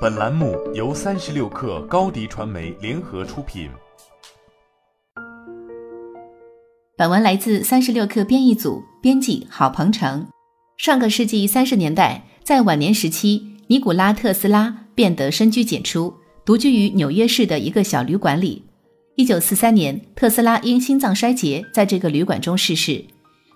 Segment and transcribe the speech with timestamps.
[0.00, 3.68] 本栏目由三十六氪高低传媒联合出品。
[6.96, 10.24] 本文来自三十六氪编译组，编辑郝鹏程。
[10.76, 18.64] 上个世纪三十年代，在晚年时期，尼古拉特斯拉变得深居简出，独居于纽约市的一个小旅馆里。
[19.16, 23.04] 一九四三年，特斯拉因心脏衰竭在这个旅馆中逝世。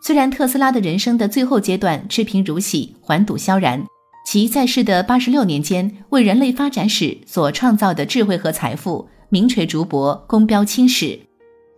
[0.03, 3.87] 虽然特斯拉的人生的最后阶段赤贫如洗，环堵萧然。
[4.25, 11.19] 其在世的八十六年间，为人类发展史所创造的智慧和财富名垂竹帛，功标青史。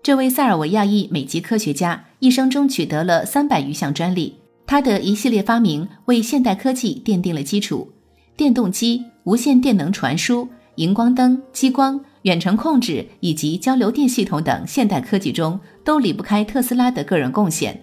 [0.03, 4.35] 这位塞尔维亚裔美籍科学家一生中取得了三百余项专利，
[4.67, 7.91] 他的一系列发明为现代科技奠定了基础。
[8.37, 17.81] 电动机、无线电能传输、荧光灯、激光、远程控制以及交流电系统等现代科技中，都离不开特斯拉的个人贡献。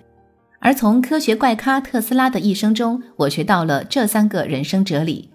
[0.64, 5.28] 而从科学怪咖特斯拉的一生中，我学到了这三个人生哲理：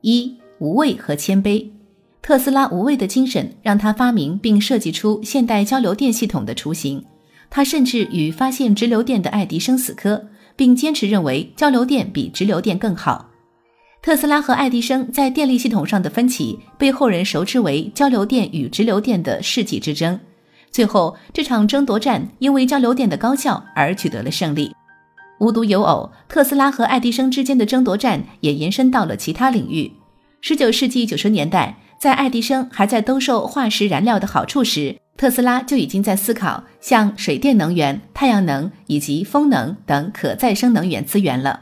[0.00, 1.64] 一、无畏和谦卑。
[2.20, 7.02] 特斯拉无畏的精神让他发明并设计出现代交流电系统的雏形。
[7.48, 10.24] 他甚至与发现直流电的爱迪生死磕，
[10.56, 13.30] 并坚持认为交流电比直流电更好。
[14.00, 20.18] 特斯拉和爱迪生在电力系统上的分歧，被后人熟知为交流电与直流电的世纪之争。
[20.72, 24.74] 最后，这场争夺战因为交流电的高效而取得了胜利。
[25.38, 29.92] 无独有偶，特斯拉和爱迪生之间的争夺战也延伸到了其他领域。
[30.40, 41.60] 十九世纪九十年代，在爱迪生还在兜售化石燃料的好处时，特斯拉就已经在思考像水电能源、太阳能以及风能等可再生能源资源了。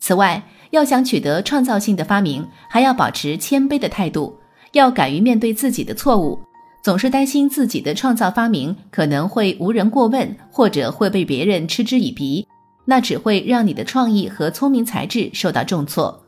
[0.00, 4.36] 此外，要想取得创造性的发明，还要保持谦卑的态度，
[4.72, 6.40] 要敢于面对自己的错误。
[6.84, 12.46] 总是担心自己的创造发明可能会无人过问，或者会被别人嗤之以鼻，
[12.84, 16.22] 那只会让你的创意和聪明才智受到重挫。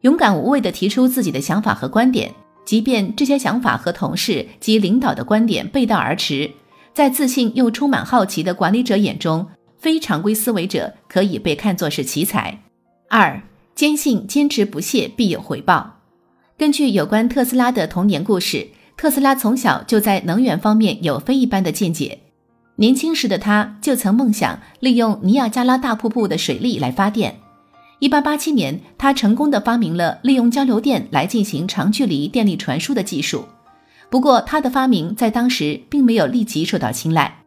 [0.00, 2.32] 勇敢无畏地提出自己的想法和观点，
[2.64, 6.50] 即便这些想法和同事及领导的观点背道而驰，
[6.94, 9.46] 在自信又充满好奇的管理者眼中，
[9.76, 12.58] 非常规思维者可以被看作是奇才。
[13.10, 13.42] 二，
[13.74, 15.98] 坚信坚持不懈必有回报。
[16.56, 18.66] 根据有关特斯拉的童年故事。
[19.02, 22.20] 特斯拉从小就在能源方面有非一般的见解。
[22.76, 27.34] 年轻时的他就曾梦想利用尼亚加拉大瀑布的水力来发电。
[27.98, 33.44] 1887年，他成功的发明了利用交流电来进行长距离电力传输的技术。
[34.08, 37.38] 不过，他的发明在当时并没有立即受到青睐。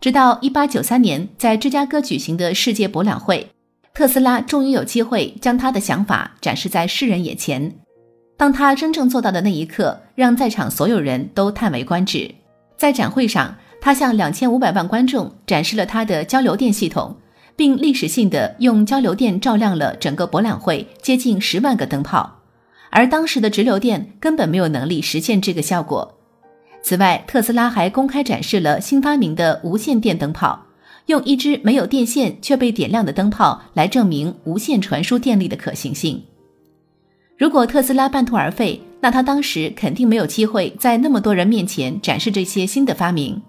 [0.00, 3.48] 直到1893年，在芝加哥举行的世界博览会，
[3.94, 7.72] 特斯拉终于有机会将他的想法展示在世人眼前。
[8.36, 12.30] 当他真正做到的那一刻，让在场所有人都叹为观止。
[12.76, 17.16] 在展会上，他向两千五百万观众展示了他的交流电系统，
[17.56, 22.40] 并历史性的用交流电照亮了整个博览会接近十万个灯泡，
[22.90, 26.18] 而当时的直流电根本没有能力实现这个效果。
[26.82, 30.66] 此外，特斯拉还公开展示了新发明的无线电灯泡，
[31.06, 36.22] 用一只没有电线却被点亮的灯泡来证明无线传输电力的可行性。
[37.38, 43.42] 如果特斯拉半途而废，那他当时肯定没有机会在那么多人面前展示这些新的发明。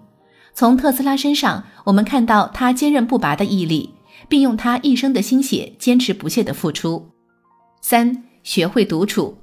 [0.52, 3.94] 从特斯拉身上，我们看到他坚韧不拔的毅力，
[4.28, 7.08] 并用他一生的心血坚持不懈的付出。
[7.80, 9.38] 三、学会独处。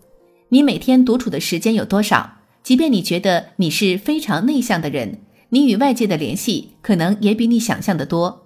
[0.50, 2.29] 你每天独处的时间有多少？
[2.61, 8.45] 即便你觉得你是非常内向的人，你与外界的联系可能也比你想象的多。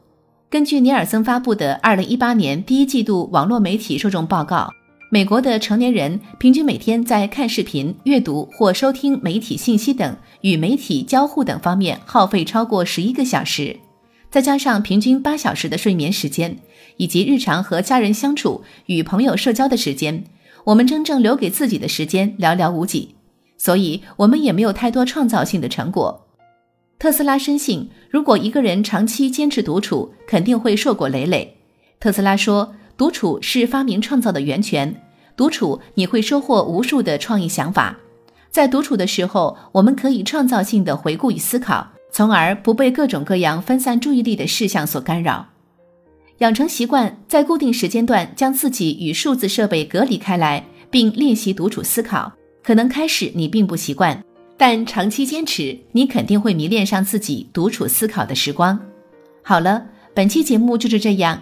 [0.50, 4.70] 根据尼尔森发布的二零一八年第一季度网络媒体受众报告。
[5.12, 13.76] 美国的成年人平均每天在看视频、阅读或收听媒体信息等与媒体交互等方面耗费超过十一个小时，
[14.30, 16.56] 再加上平均八小时的睡眠时间，
[16.98, 20.24] 以及日常和家人相处、与朋友社交的时间，
[20.64, 23.16] 我们真正留给自己的时间寥寥无几，
[23.58, 26.28] 所以我们也没有太多创造性的成果。
[27.00, 31.58] 特斯拉深信，如果一个人长期坚持独处，肯定会硕果累累。
[32.00, 32.76] 特斯拉说。
[33.00, 34.94] 独处是发明创造的源泉。
[35.38, 37.98] 独处，你会收获无数的创意想法。
[38.52, 45.48] 在独处的时候，我们可以创造性的回顾与思考，从而不被各种各样分散注意力的事项所干扰。
[46.40, 52.30] 养成习惯，在固定时间段将自己与数字设备隔离开来，并练习独处思考。
[52.62, 54.22] 可能开始你并不习惯，
[54.58, 58.78] 但长期坚持，你肯定会迷恋上自己独处思考的时光。
[59.42, 61.42] 好了，本期节目就是这样。